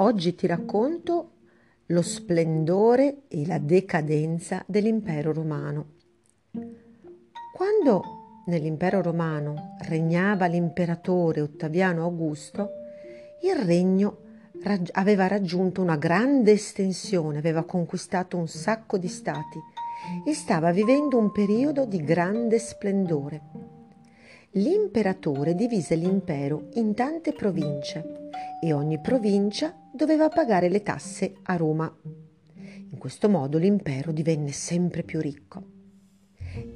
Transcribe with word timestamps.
Oggi 0.00 0.34
ti 0.34 0.46
racconto 0.46 1.32
lo 1.86 2.00
splendore 2.00 3.24
e 3.28 3.46
la 3.46 3.58
decadenza 3.58 4.64
dell'impero 4.66 5.30
romano. 5.30 5.88
Quando 7.52 8.02
nell'impero 8.46 9.02
romano 9.02 9.76
regnava 9.80 10.46
l'imperatore 10.46 11.42
Ottaviano 11.42 12.02
Augusto, 12.04 12.70
il 13.42 13.62
regno 13.62 14.16
raggi- 14.62 14.90
aveva 14.94 15.26
raggiunto 15.26 15.82
una 15.82 15.96
grande 15.96 16.52
estensione, 16.52 17.36
aveva 17.36 17.64
conquistato 17.64 18.38
un 18.38 18.48
sacco 18.48 18.96
di 18.96 19.08
stati 19.08 19.58
e 20.26 20.32
stava 20.32 20.70
vivendo 20.70 21.18
un 21.18 21.30
periodo 21.30 21.84
di 21.84 22.02
grande 22.02 22.58
splendore. 22.58 23.42
L'imperatore 24.52 25.54
divise 25.54 25.94
l'impero 25.94 26.68
in 26.74 26.94
tante 26.94 27.34
province 27.34 28.29
e 28.60 28.72
ogni 28.72 29.00
provincia 29.00 29.74
doveva 29.92 30.28
pagare 30.28 30.68
le 30.68 30.82
tasse 30.82 31.36
a 31.42 31.56
Roma. 31.56 31.92
In 32.54 32.98
questo 32.98 33.28
modo 33.28 33.58
l'impero 33.58 34.12
divenne 34.12 34.52
sempre 34.52 35.02
più 35.02 35.20
ricco. 35.20 35.62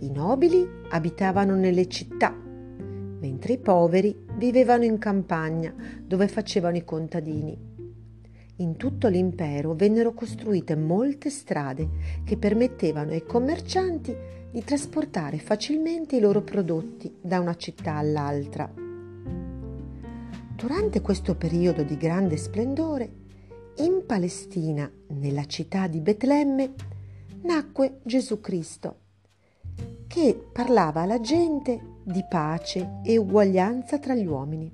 I 0.01 0.11
nobili 0.11 0.67
abitavano 0.91 1.55
nelle 1.55 1.89
città, 1.89 2.33
mentre 2.33 3.55
i 3.55 3.59
poveri 3.59 4.17
vivevano 4.37 4.85
in 4.85 4.99
campagna 4.99 5.75
dove 6.05 6.29
facevano 6.29 6.77
i 6.77 6.85
contadini. 6.85 7.73
In 8.59 8.77
tutto 8.77 9.09
l'impero 9.09 9.75
vennero 9.75 10.15
costruite 10.15 10.77
molte 10.77 11.29
strade 11.29 11.89
che 12.25 12.37
permettevano 12.37 13.11
ai 13.11 13.25
commercianti 13.25 14.15
di 14.53 14.63
trasportare 14.63 15.39
facilmente 15.39 16.17
i 16.17 16.21
loro 16.21 16.43
prodotti 16.43 17.13
da 17.21 17.41
una 17.41 17.57
città 17.57 17.97
all'altra. 17.97 18.84
Durante 20.65 21.03
questo 21.03 21.35
periodo 21.35 21.83
di 21.83 21.95
grande 21.99 22.39
splendore, 22.39 23.13
in 23.81 24.05
Palestina, 24.07 24.91
nella 25.09 25.45
città 25.45 25.89
di 25.89 26.01
Betlemme, 26.01 26.73
nacque 27.43 28.01
Gesù 28.03 28.41
Cristo, 28.41 28.97
che 30.07 30.43
parlava 30.51 31.03
alla 31.03 31.21
gente 31.21 31.99
di 32.03 32.25
pace 32.27 33.01
e 33.05 33.19
uguaglianza 33.19 33.99
tra 33.99 34.15
gli 34.15 34.25
uomini. 34.25 34.73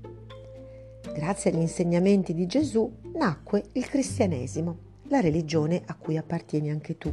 Grazie 1.13 1.51
agli 1.51 1.59
insegnamenti 1.59 2.35
di 2.35 2.47
Gesù 2.47 2.89
nacque 3.15 3.65
il 3.73 3.89
cristianesimo, 3.89 4.79
la 5.09 5.19
religione 5.19 5.83
a 5.87 5.97
cui 5.97 6.17
appartieni 6.17 6.71
anche 6.71 6.99
tu. 6.99 7.13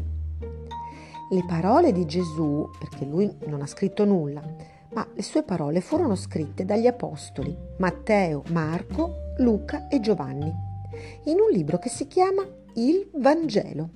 Le 1.32 1.46
parole 1.48 1.92
di 1.92 2.06
Gesù, 2.06 2.70
perché 2.78 3.06
lui 3.06 3.28
non 3.48 3.64
ha 3.64 3.66
scritto 3.66 4.06
nulla, 4.06 4.77
ma 4.98 5.08
le 5.14 5.22
sue 5.22 5.44
parole 5.44 5.80
furono 5.80 6.16
scritte 6.16 6.66
dagli 6.66 6.88
apostoli 6.88 7.56
Matteo, 7.78 8.42
Marco, 8.50 9.34
Luca 9.38 9.88
e 9.90 10.00
Giovanni 10.00 10.52
in 11.26 11.40
un 11.40 11.52
libro 11.52 11.78
che 11.78 11.90
si 11.90 12.08
chiama 12.08 12.44
Il 12.74 13.08
Vangelo. 13.14 13.90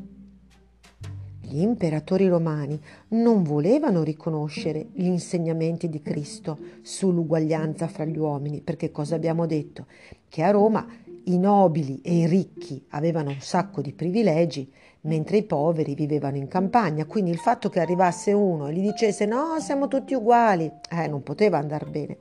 Gli 1.41 1.59
imperatori 1.59 2.27
romani 2.27 2.79
non 3.09 3.41
volevano 3.41 4.03
riconoscere 4.03 4.89
gli 4.93 5.05
insegnamenti 5.05 5.89
di 5.89 6.03
Cristo 6.03 6.59
sull'uguaglianza 6.83 7.87
fra 7.87 8.05
gli 8.05 8.19
uomini, 8.19 8.61
perché 8.61 8.91
cosa 8.91 9.15
abbiamo 9.15 9.47
detto? 9.47 9.87
Che 10.29 10.43
a 10.43 10.51
Roma 10.51 10.85
i 11.25 11.37
nobili 11.37 12.01
e 12.01 12.19
i 12.19 12.27
ricchi 12.27 12.85
avevano 12.89 13.29
un 13.29 13.39
sacco 13.39 13.81
di 13.81 13.93
privilegi, 13.93 14.71
mentre 15.01 15.37
i 15.37 15.43
poveri 15.43 15.95
vivevano 15.95 16.37
in 16.37 16.47
campagna. 16.47 17.05
Quindi 17.05 17.31
il 17.31 17.37
fatto 17.37 17.69
che 17.69 17.79
arrivasse 17.79 18.31
uno 18.31 18.67
e 18.67 18.73
gli 18.73 18.81
dicesse 18.81 19.25
no, 19.25 19.59
siamo 19.59 19.87
tutti 19.87 20.13
uguali, 20.13 20.71
eh, 20.89 21.07
non 21.07 21.23
poteva 21.23 21.57
andare 21.57 21.85
bene. 21.85 22.17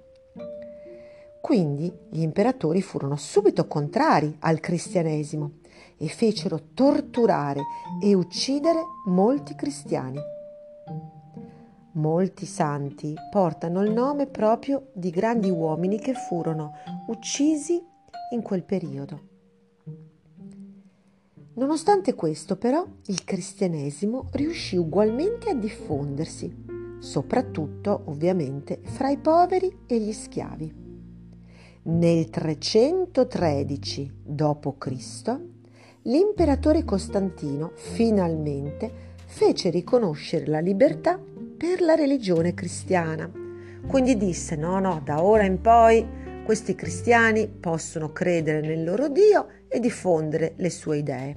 Quindi 1.40 1.92
gli 2.10 2.20
imperatori 2.20 2.82
furono 2.82 3.16
subito 3.16 3.66
contrari 3.66 4.36
al 4.40 4.60
cristianesimo 4.60 5.58
e 5.96 6.08
fecero 6.08 6.68
torturare 6.74 7.60
e 8.02 8.14
uccidere 8.14 8.80
molti 9.06 9.54
cristiani. 9.54 10.18
Molti 11.92 12.46
santi 12.46 13.14
portano 13.30 13.82
il 13.82 13.90
nome 13.90 14.26
proprio 14.26 14.90
di 14.92 15.10
grandi 15.10 15.50
uomini 15.50 15.98
che 15.98 16.14
furono 16.14 16.72
uccisi 17.08 17.82
in 18.30 18.42
quel 18.42 18.64
periodo. 18.64 19.28
Nonostante 21.54 22.14
questo, 22.14 22.56
però, 22.56 22.86
il 23.06 23.24
cristianesimo 23.24 24.28
riuscì 24.32 24.76
ugualmente 24.76 25.50
a 25.50 25.54
diffondersi, 25.54 26.64
soprattutto 27.00 28.02
ovviamente 28.06 28.80
fra 28.82 29.10
i 29.10 29.18
poveri 29.18 29.80
e 29.86 29.98
gli 30.00 30.12
schiavi. 30.12 30.88
Nel 31.82 32.30
313 32.30 34.12
d.C., 34.22 35.40
l'imperatore 36.02 36.84
Costantino 36.84 37.72
finalmente 37.74 39.08
fece 39.26 39.70
riconoscere 39.70 40.46
la 40.46 40.60
libertà 40.60 41.18
per 41.18 41.80
la 41.80 41.94
religione 41.94 42.54
cristiana. 42.54 43.30
Quindi 43.86 44.16
disse: 44.16 44.56
No, 44.56 44.78
no, 44.78 45.00
da 45.04 45.22
ora 45.22 45.44
in 45.44 45.60
poi 45.60 46.06
questi 46.50 46.74
cristiani 46.74 47.46
possono 47.46 48.10
credere 48.10 48.60
nel 48.60 48.82
loro 48.82 49.08
Dio 49.08 49.46
e 49.68 49.78
diffondere 49.78 50.54
le 50.56 50.68
sue 50.68 50.98
idee. 50.98 51.32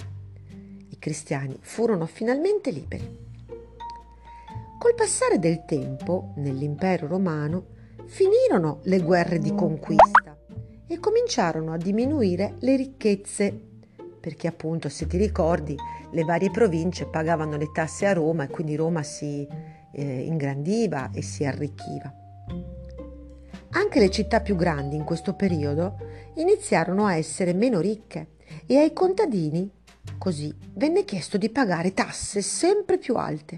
I 0.90 0.98
cristiani 0.98 1.56
furono 1.62 2.08
finalmente 2.08 2.72
liberi. 2.72 3.20
Col 4.80 4.96
passare 4.96 5.38
del 5.38 5.66
tempo, 5.66 6.34
nell'impero 6.38 7.06
romano, 7.06 7.66
finirono 8.06 8.80
le 8.86 9.02
guerre 9.02 9.38
di 9.38 9.54
conquista 9.54 10.36
e 10.88 10.98
cominciarono 10.98 11.74
a 11.74 11.78
diminuire 11.78 12.56
le 12.62 12.76
ricchezze 12.76 13.56
perché 14.20 14.48
appunto 14.48 14.90
se 14.90 15.06
ti 15.06 15.18
ricordi 15.18 15.76
le 16.12 16.24
varie 16.24 16.50
province 16.50 17.06
pagavano 17.06 17.56
le 17.56 17.70
tasse 17.72 18.08
a 18.08 18.14
Roma 18.14 18.46
e 18.46 18.48
quindi 18.48 18.76
Roma 18.76 19.04
si 19.04 19.48
eh, 19.94 20.22
ingrandiva 20.22 21.12
e 21.14 21.22
si 21.22 21.46
arricchiva. 21.46 22.22
Anche 23.76 24.00
le 24.00 24.12
città 24.12 24.40
più 24.40 24.56
grandi 24.56 24.96
in 24.96 25.04
questo 25.04 25.34
periodo 25.34 25.98
iniziarono 26.36 27.06
a 27.06 27.16
essere 27.16 27.54
meno 27.54 27.80
ricche 27.80 28.36
e 28.68 28.78
ai 28.78 28.94
contadini 28.94 29.70
così 30.18 30.54
venne 30.74 31.06
chiesto 31.06 31.38
di 31.38 31.50
pagare 31.50 31.94
tasse 31.94 32.42
sempre 32.42 32.98
più 32.98 33.16
alte. 33.16 33.58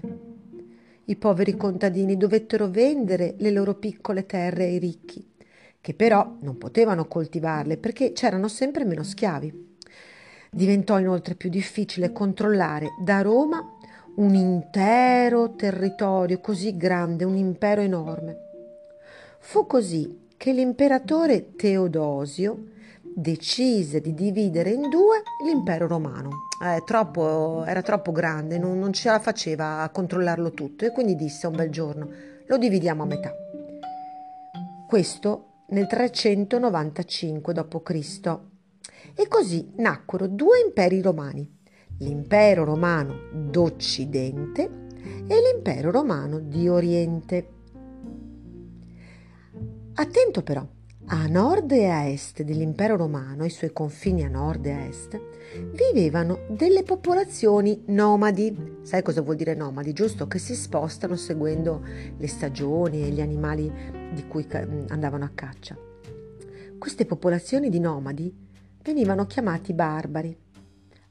I 1.04 1.16
poveri 1.16 1.56
contadini 1.56 2.16
dovettero 2.16 2.68
vendere 2.68 3.34
le 3.38 3.50
loro 3.50 3.74
piccole 3.74 4.24
terre 4.24 4.64
ai 4.64 4.78
ricchi, 4.78 5.24
che 5.80 5.92
però 5.94 6.36
non 6.40 6.56
potevano 6.56 7.06
coltivarle 7.06 7.76
perché 7.76 8.12
c'erano 8.12 8.48
sempre 8.48 8.84
meno 8.84 9.02
schiavi. 9.02 9.76
Diventò 10.50 10.98
inoltre 10.98 11.34
più 11.34 11.50
difficile 11.50 12.12
controllare 12.12 12.88
da 13.02 13.20
Roma 13.20 13.62
un 14.16 14.34
intero 14.34 15.54
territorio 15.54 16.40
così 16.40 16.74
grande, 16.76 17.24
un 17.24 17.36
impero 17.36 17.82
enorme. 17.82 18.45
Fu 19.48 19.64
così 19.64 20.26
che 20.36 20.52
l'imperatore 20.52 21.54
Teodosio 21.54 22.64
decise 23.00 24.00
di 24.00 24.12
dividere 24.12 24.70
in 24.70 24.88
due 24.88 25.22
l'impero 25.44 25.86
romano. 25.86 26.48
Eh, 26.60 26.82
troppo, 26.84 27.62
era 27.64 27.80
troppo 27.80 28.10
grande, 28.10 28.58
non, 28.58 28.76
non 28.80 28.92
ce 28.92 29.08
la 29.08 29.20
faceva 29.20 29.82
a 29.82 29.90
controllarlo 29.90 30.50
tutto 30.50 30.84
e 30.84 30.90
quindi 30.90 31.14
disse 31.14 31.46
un 31.46 31.54
bel 31.54 31.70
giorno 31.70 32.08
lo 32.44 32.58
dividiamo 32.58 33.04
a 33.04 33.06
metà. 33.06 33.32
Questo 34.88 35.44
nel 35.68 35.86
395 35.86 37.52
d.C. 37.54 38.38
E 39.14 39.28
così 39.28 39.70
nacquero 39.76 40.26
due 40.26 40.58
imperi 40.58 41.00
romani, 41.00 41.48
l'impero 42.00 42.64
romano 42.64 43.14
d'Occidente 43.32 44.62
e 45.28 45.40
l'impero 45.40 45.92
romano 45.92 46.40
di 46.40 46.68
Oriente. 46.68 47.54
Attento 49.98 50.42
però, 50.42 50.62
a 51.06 51.26
nord 51.26 51.72
e 51.72 51.86
a 51.86 52.06
est 52.06 52.42
dell'impero 52.42 52.96
romano, 52.96 53.44
ai 53.44 53.48
suoi 53.48 53.72
confini 53.72 54.24
a 54.24 54.28
nord 54.28 54.66
e 54.66 54.72
a 54.72 54.84
est, 54.84 55.18
vivevano 55.72 56.40
delle 56.50 56.82
popolazioni 56.82 57.82
nomadi. 57.86 58.80
Sai 58.82 59.00
cosa 59.00 59.22
vuol 59.22 59.36
dire 59.36 59.54
nomadi? 59.54 59.94
Giusto 59.94 60.28
che 60.28 60.38
si 60.38 60.54
spostano 60.54 61.16
seguendo 61.16 61.82
le 62.14 62.26
stagioni 62.26 63.04
e 63.04 63.08
gli 63.08 63.22
animali 63.22 63.72
di 64.12 64.26
cui 64.26 64.46
andavano 64.88 65.24
a 65.24 65.30
caccia. 65.34 65.74
Queste 66.76 67.06
popolazioni 67.06 67.70
di 67.70 67.80
nomadi 67.80 68.30
venivano 68.82 69.24
chiamati 69.24 69.72
barbari. 69.72 70.36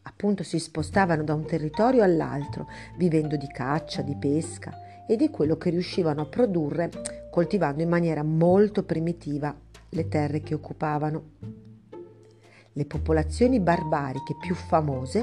Appunto 0.04 0.44
si 0.44 0.60
spostavano 0.60 1.24
da 1.24 1.34
un 1.34 1.48
territorio 1.48 2.04
all'altro, 2.04 2.68
vivendo 2.98 3.36
di 3.36 3.48
caccia, 3.48 4.04
di 4.04 4.16
pesca 4.16 4.72
e 5.08 5.16
di 5.16 5.32
quello 5.32 5.58
che 5.58 5.72
riuscivano 5.72 6.22
a 6.22 6.26
produrre 6.26 6.90
coltivando 7.36 7.82
in 7.82 7.90
maniera 7.90 8.24
molto 8.24 8.84
primitiva 8.84 9.54
le 9.90 10.08
terre 10.08 10.40
che 10.40 10.54
occupavano. 10.54 11.24
Le 12.72 12.86
popolazioni 12.86 13.60
barbariche 13.60 14.38
più 14.40 14.56
famose 14.56 15.22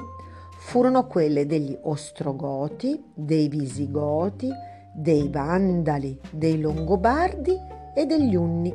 furono 0.58 1.06
quelle 1.06 1.46
degli 1.46 1.74
Ostrogoti, 1.80 3.02
dei 3.14 3.48
Visigoti, 3.48 4.50
dei 4.94 5.30
Vandali, 5.30 6.20
dei 6.30 6.60
Longobardi 6.60 7.56
e 7.94 8.04
degli 8.04 8.36
Unni. 8.36 8.74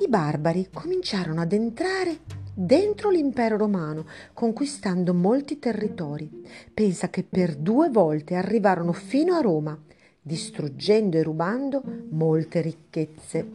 I 0.00 0.06
barbari 0.06 0.68
cominciarono 0.70 1.40
ad 1.40 1.54
entrare 1.54 2.18
dentro 2.52 3.08
l'impero 3.08 3.56
romano, 3.56 4.04
conquistando 4.34 5.14
molti 5.14 5.58
territori. 5.58 6.46
Pensa 6.74 7.08
che 7.08 7.22
per 7.22 7.56
due 7.56 7.88
volte 7.88 8.34
arrivarono 8.34 8.92
fino 8.92 9.32
a 9.32 9.40
Roma, 9.40 9.80
distruggendo 10.26 11.18
e 11.18 11.22
rubando 11.22 11.82
molte 12.08 12.62
ricchezze. 12.62 13.46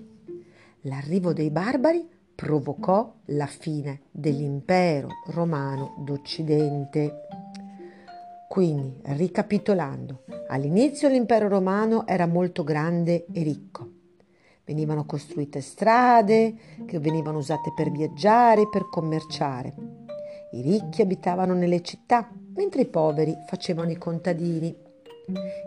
L'arrivo 0.81 1.33
dei 1.33 1.49
barbari 1.49 2.07
provocò 2.35 3.11
la 3.25 3.47
fine 3.47 4.01
dell'impero 4.11 5.09
romano 5.31 5.95
d'Occidente. 6.05 7.21
Quindi, 8.47 8.99
ricapitolando, 9.01 10.25
all'inizio 10.47 11.09
l'impero 11.09 11.47
romano 11.47 12.05
era 12.05 12.27
molto 12.27 12.63
grande 12.63 13.25
e 13.33 13.41
ricco. 13.41 13.89
Venivano 14.63 15.05
costruite 15.05 15.61
strade 15.61 16.55
che 16.85 16.99
venivano 16.99 17.39
usate 17.39 17.73
per 17.75 17.89
viaggiare 17.89 18.69
per 18.69 18.87
commerciare. 18.89 19.73
I 20.51 20.61
ricchi 20.61 21.01
abitavano 21.01 21.55
nelle 21.55 21.81
città, 21.81 22.29
mentre 22.53 22.81
i 22.81 22.87
poveri 22.87 23.35
facevano 23.47 23.89
i 23.89 23.97
contadini. 23.97 24.87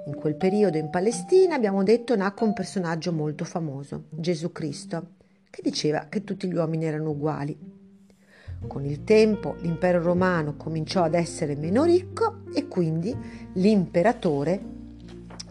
In 0.07 0.15
quel 0.15 0.35
periodo 0.35 0.79
in 0.79 0.91
Palestina, 0.91 1.55
abbiamo 1.55 1.83
detto, 1.83 2.17
nacque 2.17 2.47
un 2.47 2.53
personaggio 2.53 3.13
molto 3.13 3.45
famoso, 3.45 4.05
Gesù 4.11 4.53
Cristo, 4.53 5.15
che 5.51 5.63
diceva 5.63 6.07
che 6.09 6.25
tutti 6.25 6.49
gli 6.49 6.55
uomini 6.55 6.85
erano 6.85 7.11
uguali. 7.11 7.57
Con 8.67 8.85
il 8.85 9.05
tempo 9.05 9.57
l'impero 9.61 10.01
romano 10.03 10.57
cominciò 10.57 11.03
ad 11.03 11.15
essere 11.15 11.57
meno 11.57 11.85
ricco 11.85 12.43
e 12.55 12.69
quindi 12.69 13.15
l'imperatore, 13.55 14.61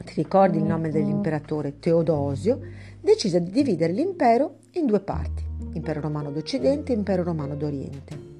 ti 0.06 0.14
ricordi 0.16 0.58
il 0.58 0.64
nome 0.64 0.90
dell'imperatore 0.90 1.80
Teodosio, 1.80 2.60
decise 3.00 3.44
di 3.44 3.52
dividere 3.52 3.94
l'impero 3.94 4.58
in 4.72 4.86
due 4.86 5.02
parti, 5.02 5.44
impero 5.74 6.02
romano 6.02 6.32
d'Occidente 6.32 6.94
e 6.94 6.96
impero 6.96 7.24
romano 7.24 7.56
d'Oriente. 7.56 8.31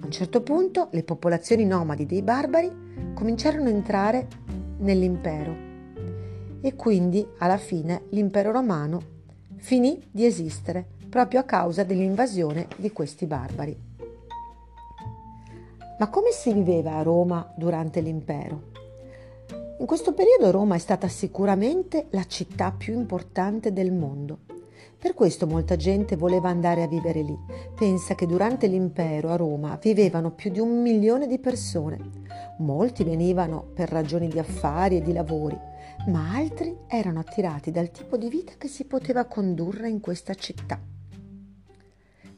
A 0.00 0.06
un 0.06 0.10
certo 0.10 0.42
punto 0.42 0.88
le 0.92 1.02
popolazioni 1.02 1.64
nomadi 1.64 2.06
dei 2.06 2.22
barbari 2.22 3.12
cominciarono 3.14 3.68
a 3.68 3.72
entrare 3.72 4.26
nell'impero 4.78 5.68
e 6.62 6.74
quindi 6.74 7.26
alla 7.38 7.58
fine 7.58 8.04
l'impero 8.10 8.50
romano 8.50 9.18
finì 9.56 10.02
di 10.10 10.24
esistere 10.24 10.86
proprio 11.08 11.40
a 11.40 11.44
causa 11.44 11.84
dell'invasione 11.84 12.66
di 12.76 12.90
questi 12.92 13.26
barbari. 13.26 13.78
Ma 15.98 16.08
come 16.08 16.30
si 16.30 16.52
viveva 16.52 16.96
a 16.96 17.02
Roma 17.02 17.52
durante 17.56 18.00
l'impero? 18.00 18.68
In 19.80 19.86
questo 19.86 20.14
periodo 20.14 20.50
Roma 20.50 20.76
è 20.76 20.78
stata 20.78 21.08
sicuramente 21.08 22.06
la 22.10 22.24
città 22.24 22.72
più 22.72 22.94
importante 22.94 23.72
del 23.72 23.92
mondo. 23.92 24.38
Per 25.00 25.14
questo 25.14 25.46
molta 25.46 25.76
gente 25.76 26.14
voleva 26.14 26.50
andare 26.50 26.82
a 26.82 26.86
vivere 26.86 27.22
lì. 27.22 27.34
Pensa 27.74 28.14
che 28.14 28.26
durante 28.26 28.66
l'impero 28.66 29.30
a 29.30 29.36
Roma 29.36 29.78
vivevano 29.80 30.30
più 30.30 30.50
di 30.50 30.58
un 30.60 30.82
milione 30.82 31.26
di 31.26 31.38
persone. 31.38 31.98
Molti 32.58 33.02
venivano 33.02 33.70
per 33.74 33.88
ragioni 33.88 34.28
di 34.28 34.38
affari 34.38 34.98
e 34.98 35.00
di 35.00 35.14
lavori, 35.14 35.58
ma 36.08 36.34
altri 36.34 36.76
erano 36.86 37.20
attirati 37.20 37.70
dal 37.70 37.90
tipo 37.90 38.18
di 38.18 38.28
vita 38.28 38.52
che 38.58 38.68
si 38.68 38.84
poteva 38.84 39.24
condurre 39.24 39.88
in 39.88 40.00
questa 40.00 40.34
città. 40.34 40.78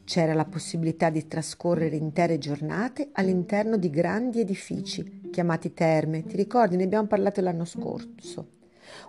C'era 0.05 0.33
la 0.33 0.45
possibilità 0.45 1.09
di 1.09 1.27
trascorrere 1.27 1.97
intere 1.97 2.37
giornate 2.37 3.09
all'interno 3.11 3.75
di 3.75 3.89
grandi 3.89 4.39
edifici 4.39 5.19
chiamati 5.33 5.73
terme, 5.73 6.23
ti 6.23 6.37
ricordi? 6.37 6.77
Ne 6.77 6.83
abbiamo 6.83 7.07
parlato 7.07 7.41
l'anno 7.41 7.65
scorso. 7.65 8.62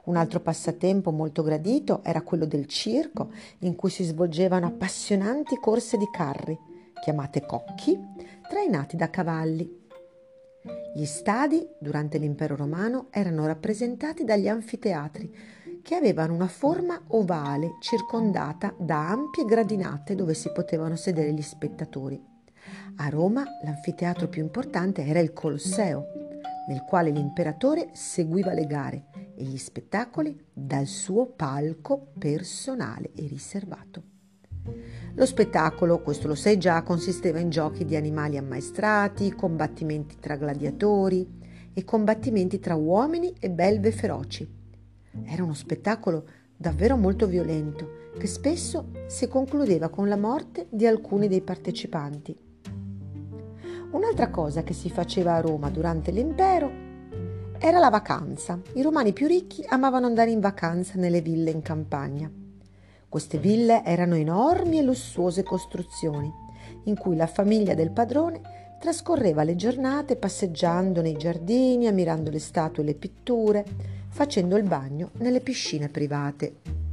Un 0.05 0.17
altro 0.17 0.41
passatempo 0.41 1.11
molto 1.11 1.43
gradito 1.43 2.03
era 2.03 2.23
quello 2.23 2.47
del 2.47 2.67
circo, 2.67 3.31
in 3.61 3.76
cui 3.76 3.91
si 3.91 4.05
svolgevano 4.05 4.67
appassionanti 4.67 5.56
corse 5.56 5.97
di 5.97 6.09
carri, 6.11 6.59
chiamate 7.03 7.44
cocchi, 7.47 7.99
trainati 8.49 8.97
da 8.97 9.11
cavalli. 9.11 9.82
Gli 10.94 11.05
stadi, 11.05 11.67
durante 11.79 12.19
l'impero 12.19 12.56
romano, 12.56 13.09
erano 13.11 13.47
rappresentati 13.47 14.25
dagli 14.25 14.49
anfiteatri, 14.49 15.35
che 15.82 15.94
avevano 15.94 16.32
una 16.32 16.49
forma 16.49 16.99
ovale 17.09 17.76
circondata 17.81 18.75
da 18.79 19.11
ampie 19.11 19.44
gradinate 19.44 20.15
dove 20.15 20.32
si 20.32 20.50
potevano 20.50 20.97
sedere 20.97 21.32
gli 21.32 21.43
spettatori. 21.43 22.19
A 22.97 23.09
Roma 23.11 23.44
l'anfiteatro 23.62 24.29
più 24.29 24.41
importante 24.41 25.05
era 25.05 25.19
il 25.19 25.35
Colosseo, 25.35 26.06
nel 26.69 26.82
quale 26.82 27.11
l'imperatore 27.11 27.90
seguiva 27.93 28.52
le 28.52 28.66
gare 28.66 29.06
e 29.34 29.44
gli 29.44 29.56
spettacoli 29.56 30.38
dal 30.52 30.87
suo 30.87 31.26
palco 31.26 32.12
personale 32.19 33.11
e 33.14 33.26
riservato. 33.26 34.02
Lo 35.14 35.26
spettacolo, 35.26 36.00
questo 36.00 36.26
lo 36.26 36.34
sai 36.34 36.58
già, 36.58 36.82
consisteva 36.82 37.38
in 37.38 37.50
giochi 37.50 37.84
di 37.84 37.96
animali 37.96 38.37
ammaestrati, 38.37 39.32
combattimenti 39.32 40.16
tra 40.19 40.37
gladiatori 40.37 41.43
e 41.72 41.84
combattimenti 41.84 42.58
tra 42.58 42.75
uomini 42.75 43.34
e 43.38 43.50
belve 43.50 43.93
feroci. 43.93 44.49
Era 45.25 45.44
uno 45.44 45.55
spettacolo 45.55 46.26
davvero 46.56 46.96
molto 46.96 47.26
violento 47.26 48.02
che 48.16 48.26
spesso 48.26 48.90
si 49.06 49.28
concludeva 49.28 49.88
con 49.88 50.08
la 50.08 50.16
morte 50.16 50.66
di 50.70 50.87
alcuni 50.87 51.28
dei 51.28 51.43
partecipanti. 51.43 52.53
Un'altra 53.94 54.29
cosa 54.29 54.64
che 54.64 54.73
si 54.75 54.91
faceva 54.91 55.35
a 55.35 55.41
Roma 55.41 55.70
durante 55.70 56.11
l'impero 56.11 56.69
era 57.61 57.79
la 57.79 57.91
vacanza. 57.91 58.61
I 58.75 58.82
romani 58.82 59.12
più 59.12 59.29
ricchi 59.29 59.64
amavano 59.69 60.06
andare 60.06 60.32
in 60.32 60.41
vacanza 60.41 60.94
nelle 60.99 61.20
ville 61.20 61.52
in 61.52 61.62
campagna. 61.62 62.29
Queste 63.08 63.38
ville 63.38 63.85
erano 63.85 64.17
enormi 64.17 64.81
e 64.81 64.82
lussuose 64.82 65.44
costruzioni, 65.44 66.29
in 66.87 66.96
cui 66.96 67.14
la 67.14 67.29
famiglia 67.29 67.75
del 67.75 67.93
padrone 67.93 68.41
trascorreva 68.81 69.44
le 69.44 69.55
giornate 69.55 70.17
passeggiando 70.17 71.00
nei 71.00 71.17
giardini, 71.17 71.87
ammirando 71.87 72.32
le 72.32 72.40
statue 72.40 72.82
e 72.82 72.87
le 72.87 72.94
pitture, 72.94 73.64
facendo 74.08 74.56
il 74.56 74.64
bagno 74.64 75.11
nelle 75.19 75.38
piscine 75.38 75.88
private. 75.88 76.83